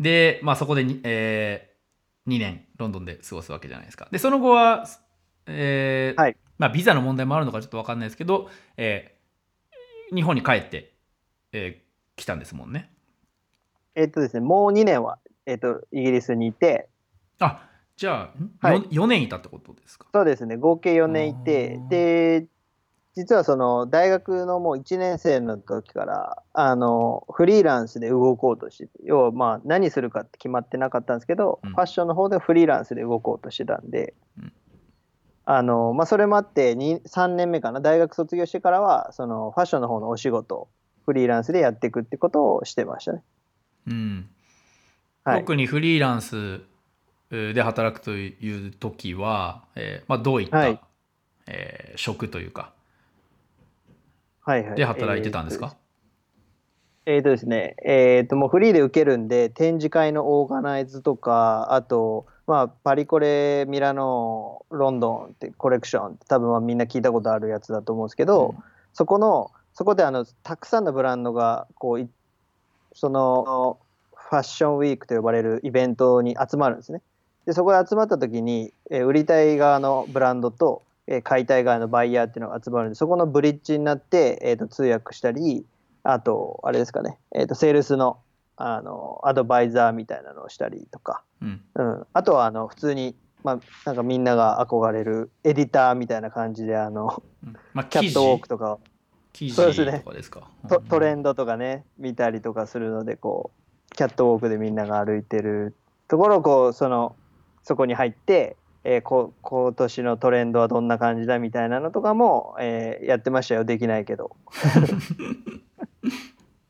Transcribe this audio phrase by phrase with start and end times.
[0.00, 4.08] で、まあ、そこでに、えー、2年ロンドンで過ごすわけじゃないですか。
[4.10, 4.86] でその後は、
[5.46, 9.18] えーはいまあ、ビザの問題もあるのかちょっと分かんないですけど、えー
[10.14, 10.94] 日本に帰って、
[11.52, 11.88] えー
[12.18, 12.90] 来たんですもんね。
[13.94, 16.88] えっとですね、もう2年は、えっと、イギリスにいて、
[17.38, 18.50] あじゃあ、ん？
[18.60, 20.06] はいよ 4, 年いたってことですか？
[20.12, 22.46] そうですね、合計4年いてで、
[23.18, 34.52] 実はその大学のもう1年生の時から、あの、フリーランスで動こうとしてて、要はまあ何するかって決まってなかったんですけど、うんファッションの方でフリーランスで動こうとしてたんで、うん
[35.46, 40.68] あの、まあそれもあって、に3年目かな、大学卒業してからは、そのファッションの方のお仕事を
[41.04, 43.22] フリーランスでやっていくってことをしてましたね。
[43.88, 44.28] うん
[45.24, 45.40] はい。
[45.40, 46.60] 特にフリーランス
[47.30, 50.80] えーで働くという時は、えーまあ、どういった、はい
[51.46, 52.72] えー職というか
[54.48, 54.76] はいはい。
[54.76, 55.76] で働いてたんですか、
[57.04, 68.54] えーとですね、えーともうフリーで受けるんで、展示会のオーガナイズとか、あと、まあ、パリコレ、ミラノ、ロンドンってコレクションって多分まあみんな聞いたことあるやつだと思うんですけど、
[68.94, 72.08] そこの、そこであのたくさんのブランドがこうい
[72.94, 73.78] その
[74.14, 77.02] ファッションウィークと呼ばれるイベントに集まるんですね。
[77.44, 85.66] でそこで集まった時に、えー売りたい側のブランドと、えー買いたい側のバイヤーっていうのが集まるんでそこのブリッジになって、えー、と通訳したり
[86.04, 88.18] あとあれですかね、えー、とセールスの
[88.60, 91.62] あのアドバイザーみたいなのをしたりとか、うん。
[91.76, 97.56] うん、あとはあの普通に、まあ、なんかみんなが憧れるエディターみたいな感じであのうん。
[97.72, 98.80] まあ、キャットウォークとかを。
[99.32, 99.92] 記そうですね。
[99.92, 100.50] 事とかですか？
[100.68, 103.52] トトレンンドとかね見たりとかするのでこ
[103.92, 105.76] うキャットウォークでみんなが歩いてる
[106.08, 107.14] ところをこうその
[107.62, 113.64] そこに入って、えーこ今年のトレンドはどんな感じだみたいなのとかも、えーやってましたよ。
[113.64, 114.36] できないけど。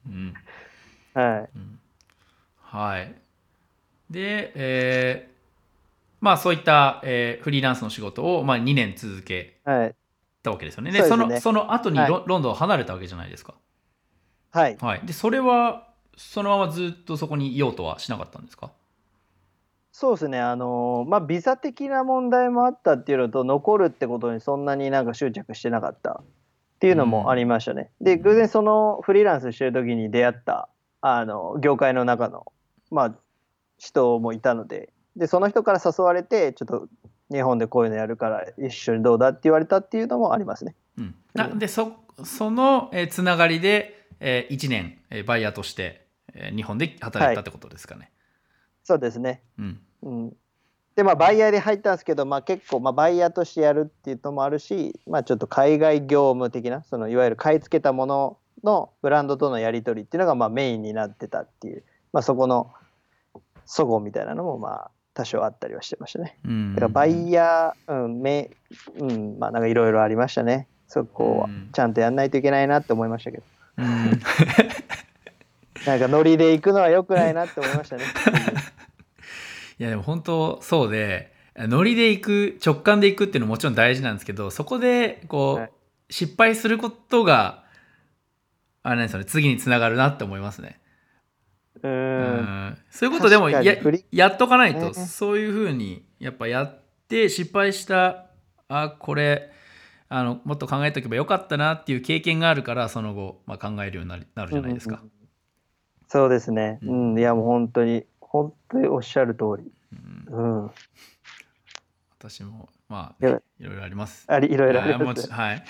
[0.07, 0.35] うん。
[1.15, 1.51] はい。
[1.57, 1.79] うん。
[2.61, 3.15] はい。
[4.11, 5.39] で、えー
[6.21, 9.95] まあそういった、えーフリーランスの仕事を、まあ、2年続けはい。
[10.43, 10.91] たわけですよね。
[10.91, 11.35] でそうですね。
[11.35, 12.09] のその後にはい。
[12.11, 13.55] ロ,、ロンドンを離れたわけじゃないですか。
[14.51, 14.77] はい。
[14.81, 15.01] はい。
[15.05, 15.87] でそれは
[16.17, 18.71] そのままずっとそこにいようとはしなかったんですか？
[20.01, 20.39] そうですね。
[20.39, 26.25] あのーまあビザ的な問題もあったっていうのと残るってことにそんなになんか執着してなかったっ
[26.79, 30.69] ていうのもありましたね、で偶然そのフリーランスしてる時に出会った
[31.01, 32.53] あの業界の中の
[32.93, 33.15] まあ
[33.77, 36.87] 人もいたのででその人から誘われてちょっと
[37.33, 40.77] 日本でこういうのやるから一緒にどうだって言われたっていうのもありますね。
[40.97, 48.13] うん、なでそその、えーつながりで、え1年、えーバイヤーとして、えー日本で働いたってことですかね。
[48.85, 49.43] そうですね。
[49.59, 50.37] うんうん、
[50.97, 61.83] でまあバイヤーで入ったんですけど、まあ、結構、まあ、バイヤーとしてやるっていうのもあるし、まあ、ちょっと海外業務的なそのいわゆる買い付けたもののブランドとのやり取りっていうのがまあメインになってたっていう、
[62.13, 62.73] まあ、そこの
[63.67, 66.39] 齟齬みたいなのもまあ多少あったりはしてましたね。
[66.45, 68.51] うんだからバイヤー、うんめ
[68.99, 70.69] うん、まあなんかいろいろありましたね。
[70.87, 73.43] そこはうんちゃんとやんないといけないなって思いましたけど、
[73.79, 73.87] うん
[75.87, 78.05] なんかノリで行くのは良くないなって思いましたね。
[79.79, 85.71] いやでも本当そうでノリで行く直感で行くっていうのももちろん大事なんですけどそこでこう、はい。
[86.11, 87.65] 失敗することが
[88.83, 90.81] あれなんですよね次につながるなって思いますね。
[91.83, 91.93] ううん。
[92.41, 92.79] ん。
[92.91, 93.63] そういうことでもや
[94.11, 94.95] やっとかないと、ね。
[94.95, 98.27] そういうふうにやっぱやって失敗した
[98.69, 99.53] あこれ
[100.09, 104.95] あのもっと考えておけばよかったなっていう経験があるからその後、まあ、考えるようになるなるじゃないですか。
[104.95, 105.13] うんうんうん
[106.11, 106.79] そうですね。
[106.83, 109.73] ううんん、いやもう本当に、本当におっしゃる通り。
[110.31, 110.71] うんうん。
[112.19, 114.25] 私もまあいろいろあります。
[114.29, 115.29] ありいろいろあります。
[115.29, 115.65] ちはい。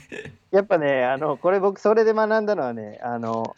[0.50, 3.54] やっぱね、あの、これ僕それで学んだのはね、あの、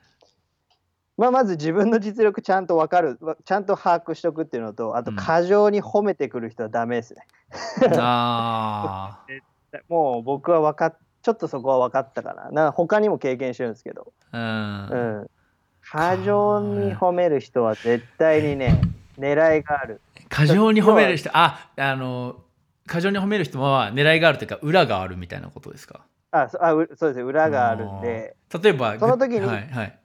[1.16, 7.26] まあ、まず自分の実力ちゃんと分かる、わちゃんと把握しとくっていうのと、あとうん過剰に褒めてくる人はダメですね。
[7.98, 9.20] あ
[9.88, 12.50] もう僕は分かっ、ちょっとそこは分かったかな。
[12.50, 14.94] な他にも経験してるんですけど、あ、う。
[14.94, 15.30] うんん。
[15.92, 18.80] 過剰に褒める人は絶対にね、
[19.20, 20.00] 狙いがある。
[20.30, 22.36] 過剰に褒める人、あ、あの、
[22.86, 26.00] 過剰に褒める人は狙いがあるというか、裏があるみたいなことですか？
[26.30, 28.34] あ、そあうそうですね、裏があるんで。
[28.62, 29.98] 例えば、その時にはい、はい。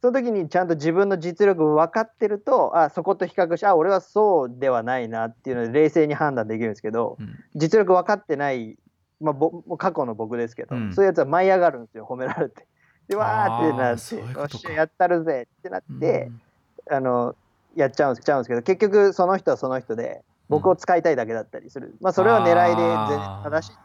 [0.00, 8.76] その時にちゃんと自分の実力分かってるとあそこと比較してあ俺はそうではないなっていうので冷静に判断できるんですけどうん実力分かってない、
[9.18, 12.66] まあ、ぼ過去の僕ですけど、うんそういうやつは舞い上がるんですよ褒められて。
[13.08, 16.30] でわーってなってよっしゃやったるぜってなって
[16.88, 16.94] う、ん。
[16.94, 17.34] あの
[17.76, 23.78] やっちゃうんですちゃうんですけど結局その人はその人で僕を使いたいだけだったりする、まあそれは狙いで全然正しい。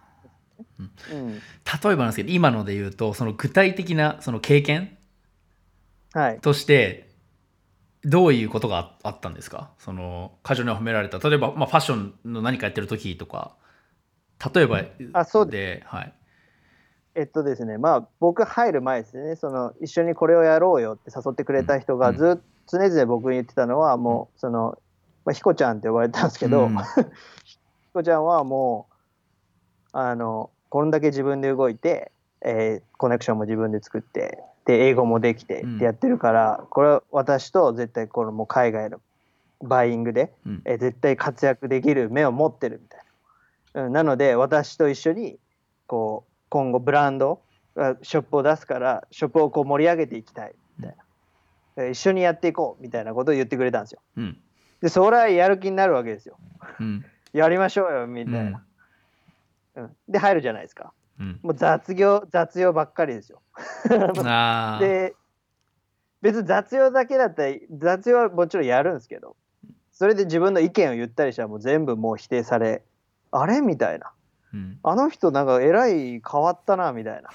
[1.12, 1.34] うん。
[1.36, 4.98] 例えばなんですけど、今ので言うと、その具体的なその経験
[6.14, 7.10] はい、として、
[8.04, 9.72] どういうことがああったんですか？
[9.78, 11.20] その過剰に褒められた。
[11.20, 13.56] 例えば、まあ、ファッションの何かやってる時とか
[14.54, 14.84] 例えば
[15.14, 16.14] あそうで、はい、
[17.20, 22.18] えっとですね、まあ僕入る前ですね、その一緒にこれをやろうよって誘ってくれた人がうん。
[22.18, 24.78] ずっと常々僕に言ってたのは、もうその、
[25.26, 26.78] まあ、ひこちゃんって呼ばれてたんですけど、うん。
[27.44, 27.58] ひ
[27.94, 28.94] こちゃんはもう、
[29.92, 35.76] あの、こんだけ自分で動いて、えーコネクションも自分で作って、で、英語もできてうん。
[35.76, 39.02] ってやってるから、これは私と絶対このもう海外の
[39.62, 40.62] バイイングで、うん。
[40.64, 43.00] えー絶対活躍できる目を持ってるみたい
[43.74, 43.84] な。
[43.86, 45.38] うん、なので私と一緒に
[45.86, 47.42] こう今後ブランド
[47.76, 51.04] あショップを出すからショップをこう盛り上げていきたいみたいな、
[51.78, 54.02] えー一緒にやっていこうみたいなことを言ってくれたんですよ。
[54.18, 54.38] うん
[54.82, 56.38] でそれはやる気になるわけですよ。
[56.80, 58.64] うんやりましょうよみたいな。
[59.76, 60.92] うんで入るじゃないですか。
[61.20, 63.42] うんもう雑業雑用ばっかりですよ。
[64.80, 65.16] で
[66.22, 69.38] 別に雑用だけだったら雑用はもちろんやるんですけど
[69.94, 72.84] それで自分の意見を言ったりしたらもう全部もう否定され
[73.32, 73.62] あれ？
[73.62, 74.12] みたいな
[74.54, 74.80] うん。
[74.84, 77.30] あの人なんかえらい変わったなみたいな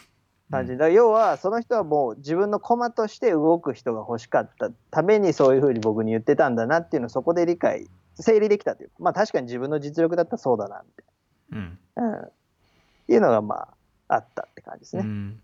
[0.50, 0.72] 感じ。
[0.72, 8.88] だから要はその人はもう自分の駒として動く人が欲しかったためにそういうふうに僕に言ってたんだなっていうのをそこで理解整理できたという。
[8.90, 10.82] かまあ確かに自分の実力だったらそうだな
[11.52, 12.32] みうんたいな、うん、っ
[13.06, 13.68] ていうのがまあ
[14.08, 15.02] あったって感じですね。
[15.02, 15.40] うん、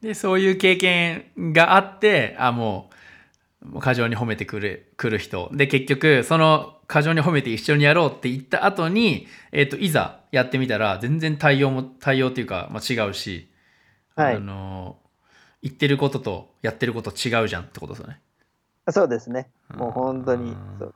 [0.00, 2.94] でそういう経験があってあもう
[3.80, 13.48] 過剰に褒めてくるくる人で結局その過剰に褒めて一緒にやろうって言った後に、えー、といざやってみたら全然対応も対応っていうか、まあ、違うし、
[14.16, 14.98] はいあの
[15.62, 18.20] 言ってることとやってること違うじゃんってことですよね。
[18.90, 19.48] そうですね。
[19.74, 20.94] もう本当にうんそう。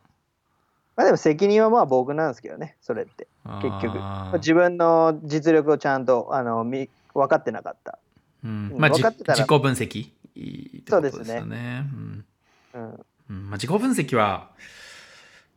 [0.94, 3.29] まあでも責任はまあ僕なんですけどね、それって。
[3.62, 3.99] 結局
[4.35, 7.99] 自分の実力をちゃんとあのみ分かってなかった。
[8.44, 10.12] うんうんまあ、自己分析っ
[10.85, 11.38] てことですね。
[11.38, 11.44] う
[11.97, 12.25] ん
[12.75, 13.05] うん。
[13.31, 14.50] うんまあ、自己分析は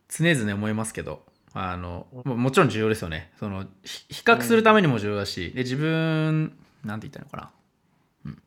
[0.10, 1.24] 常々思いますけど
[1.54, 3.32] あのももちろん重要ですよね。
[3.40, 7.52] そのひ比較するためにも重要だし、で自分なんて言ったのかな、
[8.26, 8.42] うん、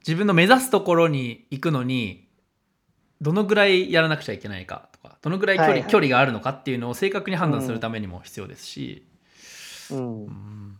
[0.00, 2.26] 自分の目指すところに行くのに
[3.20, 5.90] どのぐらいやらなくちゃいけないかとかどのぐらい距離,、はいはい。
[5.90, 9.06] 距離があるのかっていうのを正確に判断するためにも必要ですし、
[9.92, 10.24] うん。
[10.24, 10.78] う、ん。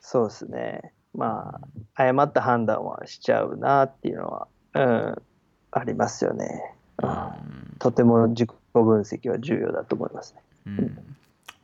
[0.00, 0.92] そうですね。
[1.14, 1.60] ま
[1.94, 5.22] あ、誤った判断はしちゃうなっていうのは、うん、
[5.78, 6.74] ありますよね。
[7.02, 10.42] うんとても自己分析は重要だと思いますね。
[10.66, 10.98] うん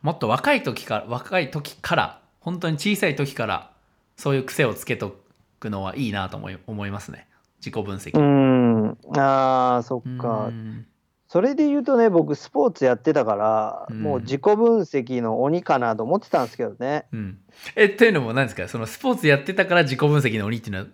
[0.01, 3.71] もっと若い時から若い時から本当に小さい時から
[4.17, 5.17] そういう癖をつけと
[5.59, 7.27] くのはいいなと思い思いますね
[7.59, 8.19] 自己分析。
[8.19, 8.97] うん。
[9.17, 10.47] ああ、そっか。
[10.47, 10.85] うん
[11.29, 17.05] それで言うとね、僕スポーツやってたから、うんもう自己分析の鬼かなと思ってたんですけどね。
[17.11, 17.39] うん、
[17.75, 18.67] えというのも何ですか？
[18.67, 20.85] そのスポーツやってたから自己分析の鬼っていうのは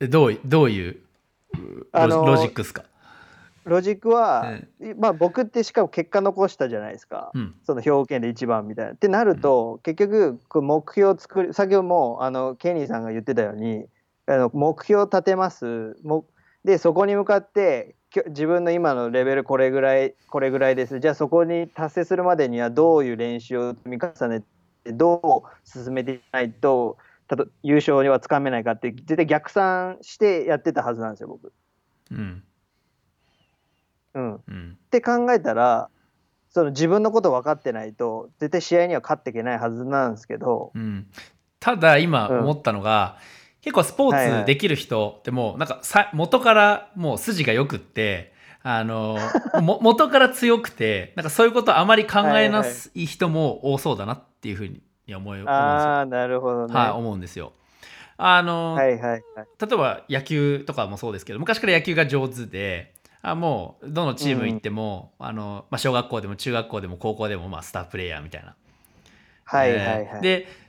[0.00, 0.96] えどういどういう
[1.92, 2.84] あのーロジックですか、
[3.64, 4.58] ロジックは、
[4.98, 7.30] まあ僕ってしかも結果残したじゃないですか。
[7.34, 7.54] うん。
[7.64, 8.92] その兵庫県で一番みたいな。
[8.92, 13.86] ってなると、結局こう目標を作る先ほどもあのケニーさんが言ってたように
[14.26, 15.96] あの目標を立てます。
[16.02, 16.24] も
[16.64, 17.94] でそこに向かって
[18.28, 21.00] 自分の今のレベルこれぐらいこれぐらいです。
[21.00, 24.46] じゃあそこに達成するまでにはどういう練習を積み重ねて
[24.92, 26.98] どう進めていかないと
[27.32, 31.52] たと優勝にはつかめないかって絶対逆算してやってたはずなんですよ僕。
[32.10, 32.44] うん。
[34.14, 34.78] うん、っうん。
[34.90, 35.88] て考えたら
[36.50, 41.06] その自分のこと分かってないと絶対試合には勝っていけないはずなんですけど、うん、
[41.58, 42.38] ただ今うん。
[42.40, 43.16] 思ったのが、
[43.62, 49.16] 結構スポーツできる人ってもうなんかさ元からもう筋がよくってあの
[49.62, 55.50] も元から強くてなんかそういうことあまり考えなすい人も多そうだなっていうふうに思い思うんですよ。
[55.50, 56.74] ああなるほどね。
[56.74, 57.52] はい、思うんですよ。
[58.16, 59.22] あの、はいはいはい。
[59.34, 68.54] 例えば野球とかもそうですけど昔から野球が上手であもうどのチーム行っても、あのまあ、小学校でも中学校でも高校でも、まあ、スタープレイヤーみたいな。
[69.44, 70.06] はいはいはい。
[70.14, 70.62] えーで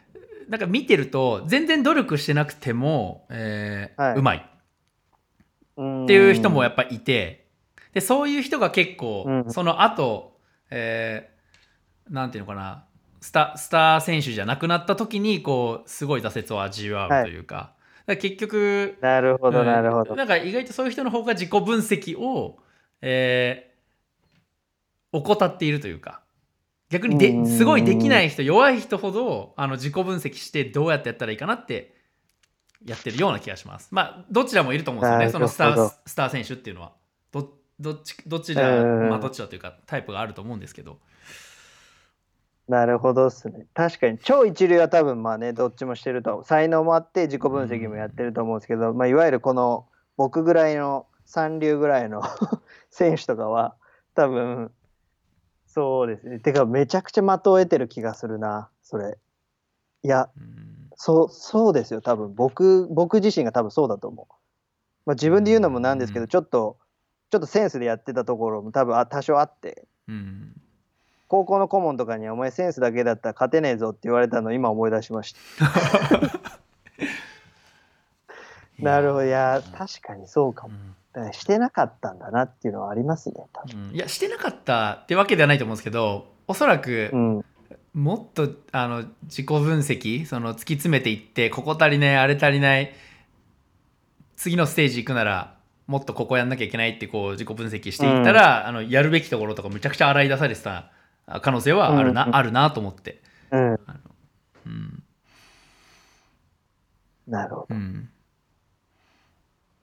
[0.49, 7.47] なんか見てると全然努力してなくても、えーはいうまいっっていう人もやっぱいて
[7.93, 10.37] でそういう人が結構、うんその後、
[10.69, 12.83] えーなんていうのかな
[13.23, 17.73] スタスター選手じゃなくなった時にこうすごい挫折を味わうというか,、だか
[18.07, 19.65] ら結局なるほどうん。
[19.65, 20.13] なるほど。
[20.17, 22.59] なんか意外とそういう人の方が自己分析を、
[23.01, 23.73] えー
[25.15, 26.23] 怠っているというか。
[26.89, 27.43] 逆にうん。
[27.45, 31.95] ですごいできない人弱い人ほどあの自己分析してどうやってやったらいいかなって
[32.83, 33.87] やってるような気がします。
[33.91, 35.29] まあどちらもいると思うんですよね。
[35.29, 36.91] そのスタースター選手っていうのは。
[37.31, 39.09] どどっちどっちだうん。
[39.09, 40.99] まあどっちだというかタイプがあると思うんですけど。
[42.67, 43.65] なるほどっすね。
[43.73, 52.21] 確かに超一流は多分まあねどっちもしてると才能もあって自己分析もやってると思うんですけど、まあ、いわゆるこの僕ぐらいの三流ぐらいの
[52.89, 53.75] 選手とかは
[54.15, 54.71] 多分
[55.65, 56.39] そうですね。
[56.39, 59.17] てかめちゃくちゃ的を得てる気がするなそれ。
[60.03, 60.89] いやうん。
[60.95, 62.33] そうそうですよ多分。
[62.33, 64.33] 僕僕自身が多分そうだと思う、
[65.05, 66.27] まあ、自分で言うのもなんですけど、うん。
[66.29, 66.77] ちょっと
[67.29, 69.85] ちょっとセンスでやってたところも多分あ多少あって。
[70.07, 70.62] うん
[71.33, 75.65] 高校の顧問とかに「お前センスだけだったら勝てねえぞ」って言われたの今思い出しました。
[78.77, 79.25] なるほど。
[79.25, 80.75] いや確かにそうかも。
[80.75, 80.95] うん
[81.31, 83.89] してなかったんだなっていうのはありますね多分。
[83.89, 87.45] うんいやしてなかったってわけではないと思うんですけどおそらくうん。
[87.95, 92.93] もっとあの自己分析その突き詰めていってここ足りないあれ足りない
[94.35, 95.55] 次のステージ行くなら
[95.87, 100.92] もっとここやんなきゃいけないってこう自己分析していったら、あのやるべきところとかむちゃくちゃ洗い出されてたあ
[101.41, 103.79] 可能性はあるな、うんうんあるなと思って、うん。
[104.65, 105.03] うん。
[107.27, 108.09] なるほど、うん、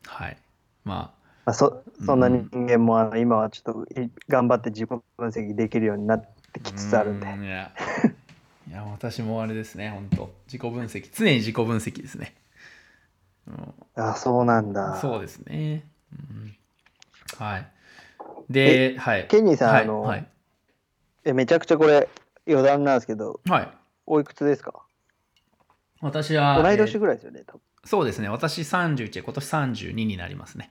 [0.06, 0.37] はい。
[0.85, 6.20] ままあ、そそんな人間もあの今はちょっとい頑張って自己分析できるようになっ
[6.52, 7.26] てきあつつあるんで。
[7.26, 7.73] ういや。
[8.68, 11.11] いや私もあれですね本当自己分析。
[11.12, 12.35] 常に自己分析ですね、
[13.49, 13.75] うん。
[13.97, 14.99] あそうなんだ。
[15.00, 15.88] そうですね。
[16.12, 16.56] うん、
[17.38, 17.66] はい。
[18.49, 19.26] で、はい。
[19.28, 20.26] ケニーさん、はい、あの、はい。
[21.25, 22.09] えめちゃくちゃこれ
[22.47, 23.69] 余談なんですけどはい。
[24.07, 24.75] おいくつですか？
[26.00, 28.29] 私は、同い年えーぐらいですよね多分そうですね。
[28.29, 30.71] 私31で、今年32になりますね。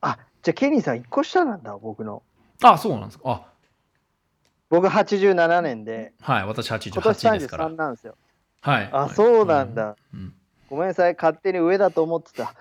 [0.00, 2.22] あじゃあケニーさん1個下なんだ僕の
[2.62, 3.24] あ、そうなんですか。
[3.30, 3.46] あ、
[4.70, 6.46] 僕87年ではい。
[6.46, 7.76] 私今年88ですから33。
[7.76, 8.16] なんですよ
[8.60, 8.90] はい。
[8.92, 10.34] あそうなんだ、うん。
[10.70, 12.54] ごめんなさい勝手に上だと思ってた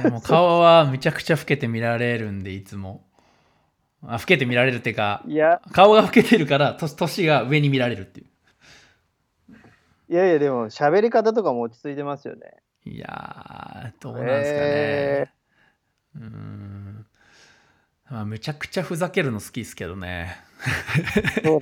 [0.00, 3.04] いやもう顔はめちゃくちゃ老けて見られるんで、いつも。
[4.04, 8.26] あ老けて見られるっていうか、いや顔が老けてるから、と年が上に見られるっていう。
[10.08, 12.42] いやいやでも喋り方とかも落ち着いてますよね
[12.84, 14.64] いやー、どうなんですかね。
[14.66, 15.28] へ
[16.16, 17.06] うーん。
[18.10, 20.36] まあ、めちゃくちゃふざけるの好きですけどね。
[21.42, 21.60] そう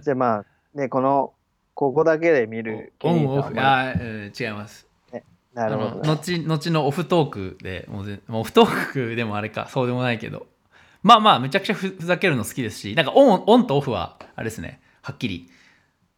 [0.00, 0.44] じゃあまあ
[0.78, 1.34] ねこの
[1.74, 4.86] ここだけで見るケオンオフ、あー、うん違います。
[5.52, 10.46] なるほあのど、ね、後後のオフトークでもうぜもうオフトークでもあれかそうでもないけど
[11.04, 14.80] まあまあめちゃくちゃふふざけるの好きですしなんかオンオンとオフはあれですね。
[15.02, 15.50] はっきり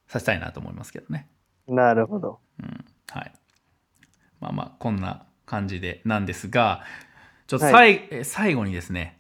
[0.07, 1.29] させたいなと思いますけどね。
[1.67, 2.39] なるほど。
[2.63, 2.85] うん。
[3.11, 3.33] はい。
[4.41, 6.85] まあまあこんな感じでなんですが
[7.49, 8.09] ちょっとさ、はい。
[8.13, 9.19] え最後にですね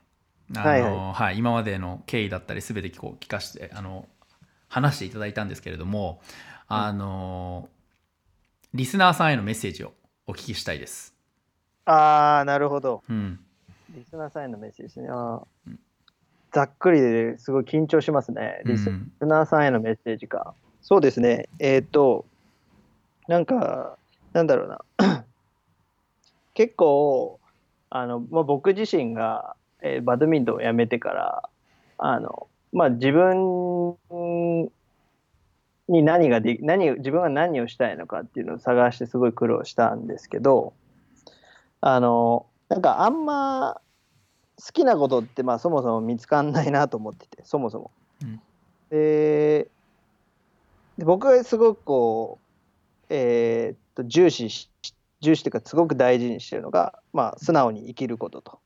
[0.55, 4.09] あの、はいははいい今までの経緯だったり全てこう聞かせてあの
[4.69, 6.21] 話していただいたんですけれども
[6.69, 7.69] あの、
[8.73, 9.95] リスナーさんへのメッセージを
[10.29, 11.13] お聞きしたいです。
[11.87, 13.03] ああなるほど。
[13.09, 13.41] うん
[13.97, 15.09] リスナーさんへのメッセージですね。
[15.11, 15.77] あー。
[16.53, 18.61] ざっくりですごい緊張しますね。
[18.67, 20.55] リスうんナーさんへのメッセージか。
[20.83, 21.49] そうですね。
[21.59, 22.27] えっ、と
[23.27, 23.97] なんか
[24.35, 25.25] なんだろうな。
[26.55, 27.41] 結構
[27.89, 31.49] あの、まあ、僕自身が、えーバドミントンをやめてから
[31.99, 33.99] あの、まあ、自分
[35.89, 40.75] に何がで何自分は何をしたいのかっていうのを探してすごい苦労したんですけど
[41.81, 43.81] あのなんかあんま
[44.59, 47.91] 好きなことってまあそもそも見つかんないなと思っててそもそも。
[48.23, 48.41] うん
[48.91, 49.69] で
[50.97, 54.71] で僕がすごくこう、えーっと重視し
[55.21, 58.61] 重視というかすごく大事にしてるのが、まあ、素直に生きることと。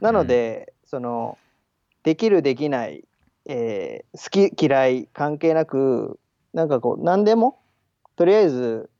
[0.00, 1.38] なので、その
[2.02, 3.04] できるできない、
[3.46, 6.18] えー好き嫌い関係なく
[6.52, 7.60] なんかこう何でも
[8.16, 8.90] とりあえず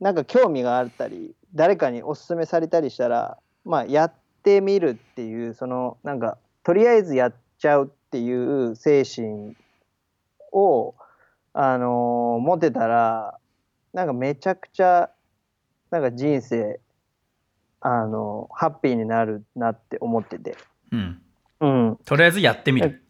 [0.00, 4.12] なんか興味があったり誰かにおすすめされたりしたらまあやっ
[4.44, 9.56] てみるっていうそのなんかとりあえずやっちゃうっていう精神
[10.52, 10.94] を
[11.52, 13.38] あのー持てたら
[13.92, 15.10] なんかめちゃくちゃ
[15.90, 16.80] なんか人生
[17.80, 20.56] あのハッピーになるなって思ってて。
[20.90, 21.22] うん、
[21.60, 23.02] うん、とりあえずやってみる。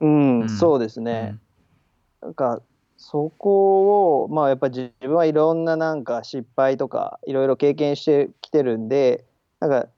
[0.00, 0.40] うん。
[0.40, 0.48] うん。
[0.48, 1.36] そうですね、
[2.22, 2.62] なんか
[2.96, 9.24] そこをまあやっぱ自分はいろんななんか失敗とかいろいろ経験してきてるんで
[9.60, 9.88] なんか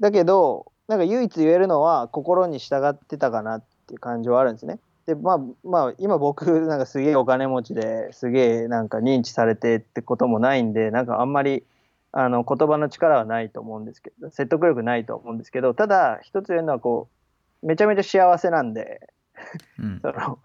[0.00, 4.78] だけどなんか唯一言えるのは心に従ってたかなっていう感じはあるんですね。
[5.06, 11.64] でまあまあ今僕なんかすげえお金持ちですげえなんか認知されてってこともないんでなんかあんまり
[12.10, 17.08] あの言葉の力はないと思うんですけど説得力ないと思うんですけどただ一つ言えるのはこ
[17.62, 19.00] うめちゃめちゃ幸せなんで
[19.78, 20.38] うんその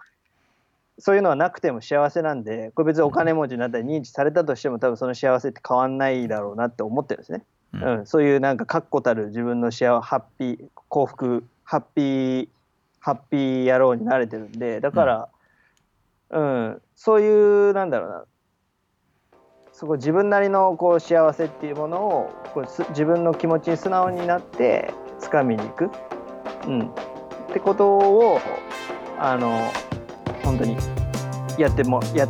[0.99, 7.43] そういうのはなくても幸せなんでこれ別にお金持ちになったり認知されたとしても多分その幸せって変わんないだろうなって思ってるんですね。
[7.73, 7.99] うん。
[7.99, 12.49] うん、そういうなんか確固たる自分の幸せハッピー幸福ハッピー
[12.99, 15.29] ハッピー野郎になれてるんでだから、
[16.29, 16.81] うん。
[16.95, 18.23] そういうなんだろうな。
[19.73, 25.89] そこ自分なりのこう幸せっていうものをこうす自分の気持ちに素直になって掴みに行く、
[26.67, 26.93] うん、っ
[27.51, 28.39] てことを
[29.17, 29.71] あの
[30.43, 30.77] 本当に
[31.57, 32.29] やってもやっ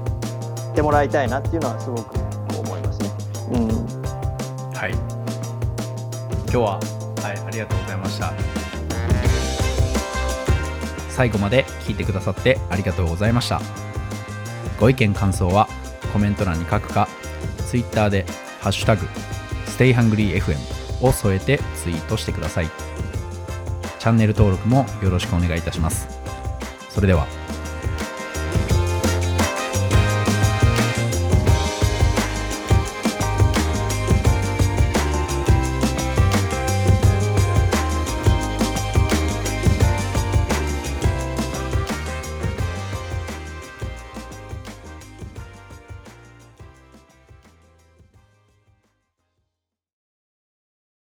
[0.76, 2.16] てもらいたいなっていうのはすごく
[2.58, 3.10] 思いますね。
[3.52, 5.11] うん、はい
[6.52, 6.80] 今日は、
[7.24, 8.34] はい、ありがとうございました。
[11.08, 13.62] 最後まで聞いてくださってありがとうございました。
[14.78, 15.70] ご意見感想は
[16.12, 17.08] コメント欄に書くか
[17.70, 18.26] Twitter で
[18.60, 19.08] 「ハッシュタグ
[19.78, 20.58] #StayHungryFM」
[21.02, 22.70] を添えてツイートしてください。
[24.00, 26.10] チャンネル登録もよろしくお願いいたします。
[26.90, 27.28] それでは